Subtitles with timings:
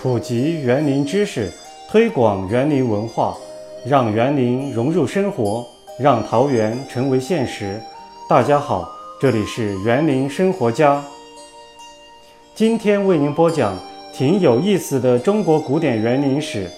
[0.00, 1.50] 普及园林知识，
[1.90, 3.36] 推广园林文化，
[3.84, 5.66] 让园林融入生活，
[5.98, 7.80] 让桃园成为现实。
[8.28, 8.88] 大家好，
[9.20, 11.04] 这里是园林生活家。
[12.54, 13.76] 今天为您播讲
[14.14, 16.70] 挺有意思的中国古典园林史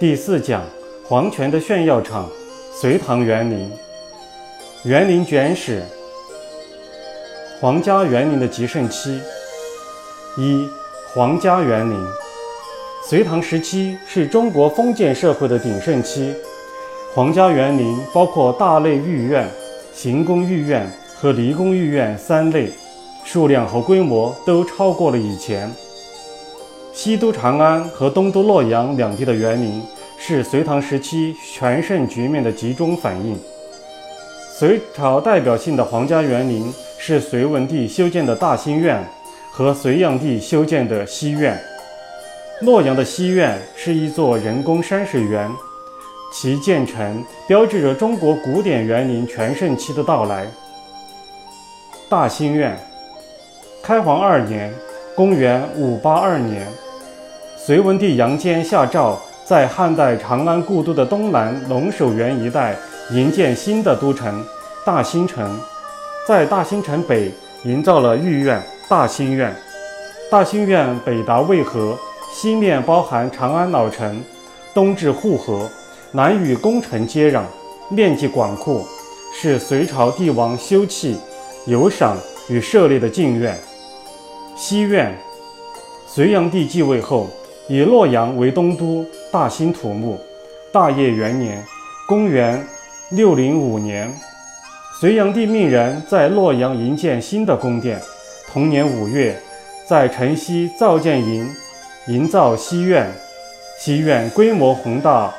[0.00, 0.62] 第四讲：
[1.06, 2.26] 皇权的炫耀场——
[2.72, 3.70] 隋唐园林。
[4.84, 5.82] 园林卷史：
[7.60, 9.20] 皇家园林的极盛期。
[10.38, 10.66] 一、
[11.14, 12.23] 皇家园林。
[13.06, 16.34] 隋唐时期是中国封建社会的鼎盛期，
[17.14, 19.46] 皇家园林包括大内御苑、
[19.92, 22.70] 行宫御苑和离宫御苑三类。
[23.22, 25.70] 数量和规模都超过了以前。
[26.94, 29.82] 西都长安和东都洛阳两地的园林
[30.18, 33.38] 是隋唐时期全盛局面的集中反映。
[34.58, 39.02] 隋朝代表性的皇家园林是隋文帝修建的大兴苑
[39.50, 41.58] 和隋炀帝修建的西苑。
[42.60, 45.50] 洛阳的西苑是一座人工山水园，
[46.32, 50.46] 其建成标志着中国古典园林全盛期的到来。
[52.08, 52.78] 大兴苑。
[53.82, 54.72] 开皇二年，
[55.14, 56.66] 公元五八二年，
[57.56, 62.76] 隋文帝杨坚下诏，在汉代长安故都的东南龙首原一带
[63.10, 64.42] 营建新的都城
[64.86, 65.60] 大兴城，
[66.26, 67.30] 在大兴城北
[67.64, 69.54] 营造了御苑大兴苑。
[70.30, 71.98] 大兴苑北达渭河，
[72.34, 74.20] 西面包含长安老城，
[74.74, 75.70] 东至护河，
[76.10, 77.42] 南与宫城接壤，
[77.88, 78.84] 面积广阔，
[79.32, 81.14] 是隋朝帝王休憩、
[81.66, 82.18] 游赏
[82.48, 83.56] 与涉猎的禁苑。
[84.56, 85.16] 西苑，
[86.08, 87.28] 隋炀帝继位后，
[87.68, 90.18] 以洛阳为东都，大兴土木。
[90.72, 91.64] 大业元年
[92.08, 92.66] （公元
[93.12, 94.12] 605年），
[94.98, 98.02] 隋炀帝命人在洛阳营建新的宫殿。
[98.52, 99.40] 同年五月，
[99.88, 101.48] 在城西造建营
[102.06, 103.10] 营造西苑。
[103.78, 105.34] 西苑规模宏大，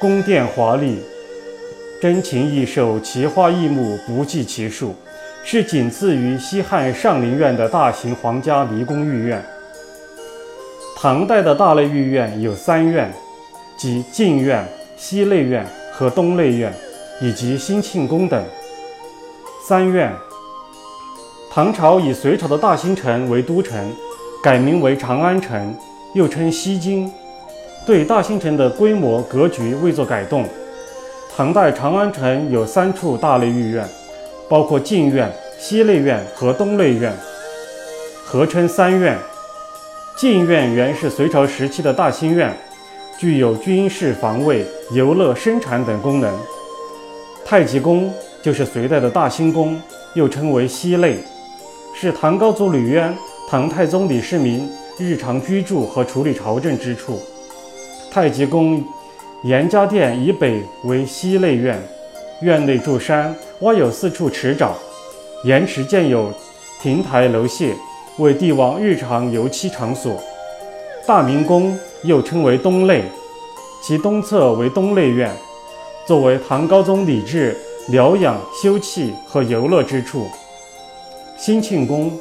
[0.00, 1.02] 宫殿华丽，
[2.00, 4.94] 珍禽异兽、奇花异木不计其数。
[5.44, 9.42] 是仅次于西汉上林苑的大型皇家离宫御苑。
[10.96, 13.12] 唐代的大类御苑有三院，
[13.78, 16.72] 即静苑、西内苑和东内苑，
[17.20, 18.44] 以及兴庆宫等。
[19.66, 20.12] 三院。
[21.50, 23.90] 唐朝以隋朝的大兴城为都城，
[24.42, 25.74] 改名为长安城，
[26.14, 27.10] 又称西京，
[27.86, 30.44] 对大兴城的规模格局未作改动。
[31.36, 33.86] 唐代长安城有三处大类御苑。
[34.50, 37.12] 包括静苑、西内苑和东内苑，
[38.24, 39.14] 合称三苑。
[40.16, 42.50] 静苑原是隋朝时期的大兴苑，
[43.18, 46.34] 具有军事防卫、游乐、生产等功能。
[47.44, 48.10] 太极宫
[48.40, 49.78] 就是隋代的大兴宫，
[50.14, 51.18] 又称为西内，
[51.94, 53.14] 是唐高祖李渊、
[53.50, 57.18] 唐太宗李世民日常居住和处理朝政之处。
[58.10, 58.84] 太极宫
[59.42, 61.82] 严家殿以北为西内院。
[62.42, 64.72] 院内筑山，挖有四处池沼，
[65.44, 66.30] 岩池建有
[66.82, 67.72] 亭台楼榭，
[68.18, 70.22] 为帝王日常游憩场所。
[71.06, 73.02] 大明宫又称为东内，
[73.82, 75.34] 其东侧为东内院，
[76.06, 77.56] 作为唐高宗李治
[77.88, 80.28] 疗养、休憩和游乐之处。
[81.38, 82.12] 兴庆宫，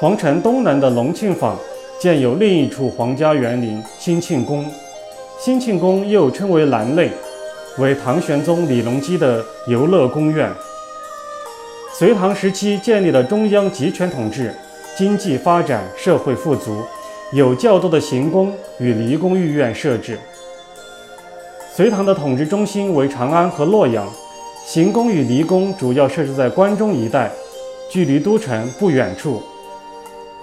[0.00, 1.56] 皇城东南的隆庆坊
[2.00, 4.66] 建有另一处皇家园林——兴庆宫。
[5.38, 7.08] 兴庆宫又称为南内。
[7.78, 10.50] 为唐玄宗李隆基的游乐宫苑。
[11.92, 14.52] 隋唐时期建立了中央集权统治，
[14.96, 16.82] 经济发展，社会富足，
[17.32, 20.18] 有较多的行宫与离宫御苑设置。
[21.72, 24.08] 隋唐的统治中心为长安和洛阳，
[24.66, 27.30] 行宫与离宫主要设置在关中一带，
[27.88, 29.40] 距离都城不远处。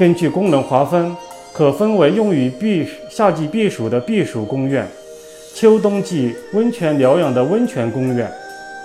[0.00, 1.14] 根据功能划分，
[1.52, 4.88] 可分为用于避夏季避暑的避暑宫苑。
[5.54, 8.26] 秋冬季温泉疗养的温泉宫苑，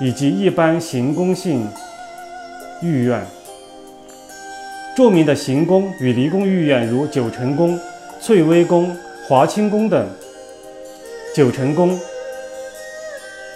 [0.01, 1.65] 以及一般行宫性
[2.81, 3.25] 御苑。
[4.93, 7.79] 著名的行宫与离宫御苑如九成宫、
[8.19, 8.93] 翠微宫、
[9.25, 10.05] 华清宫等。
[11.33, 11.97] 九成宫，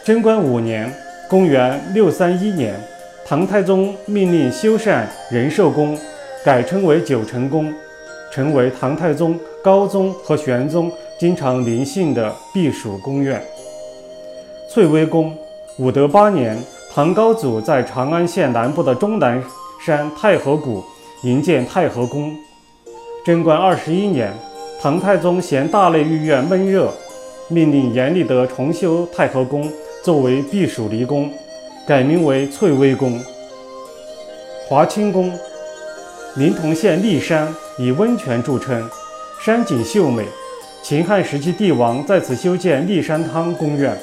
[0.06, 0.90] 贞观五年
[1.30, 2.74] （公元631年），
[3.28, 6.00] 唐太宗命令修缮仁寿宫，
[6.44, 7.74] 改称为九成宫，
[8.32, 10.92] 成为唐太宗、高宗和玄宗。
[11.20, 13.44] 经常临幸的避暑宫苑。
[14.72, 15.36] 翠微宫，
[15.78, 16.58] 武德八年，
[16.94, 19.44] 唐高祖在长安县南部的终南
[19.86, 20.82] 山太和谷
[21.24, 22.34] 营建太和宫。
[23.26, 24.32] 贞观二十一年，
[24.82, 26.90] 唐太宗嫌大内御苑闷热，
[27.50, 29.70] 命令阎立德重修太和宫，
[30.02, 31.30] 作为避暑离宫，
[31.86, 33.20] 改名为翠微宫。
[34.70, 35.38] 华清宫，
[36.36, 38.90] 临潼县骊山以温泉著称。
[39.40, 40.26] 山景秀美。
[40.82, 43.98] 秦汉时期帝王在此修建立山汤宫苑。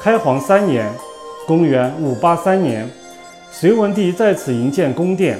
[0.00, 0.90] 开皇三年
[1.46, 2.90] （公元583年），
[3.50, 5.38] 隋文帝在此营建宫殿。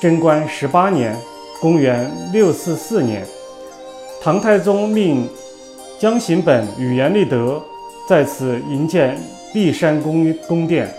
[0.00, 1.16] 贞观十八年
[1.60, 3.26] （公元644年），
[4.22, 5.28] 唐太宗命
[5.98, 7.62] 江行本与阎立德
[8.08, 9.18] 在此营建
[9.52, 10.92] 骊山宫宫殿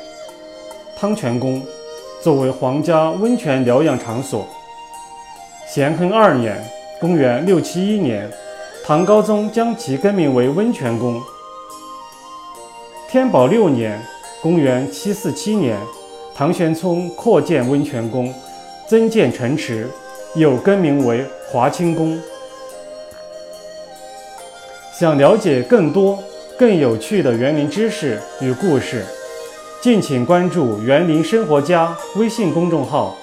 [0.97, 1.61] 汤泉宫，
[2.23, 4.47] 作为皇家温泉疗养场所。
[5.68, 6.63] 咸亨二年
[7.01, 8.29] （公元671年），
[8.85, 11.19] 唐高宗将其更名为温泉宫。
[13.09, 14.00] 天宝六年
[14.41, 15.77] （公元747年），
[16.35, 18.31] 唐玄宗扩建温泉宫，
[18.88, 19.89] 增建城池，
[20.35, 22.19] 又更名为华清宫。
[24.94, 26.21] 想了解更多
[26.59, 29.03] 更有趣的园林知识与故事，
[29.81, 33.17] 敬请关注“园林生活家”微信公众号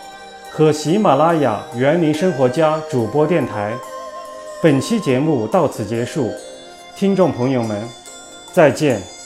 [0.51, 3.73] 和喜马拉雅“园林生活家”主播电台。
[4.61, 6.33] 本期节目到此结束，
[6.97, 7.89] 听众朋友们，
[8.53, 9.18] 再见。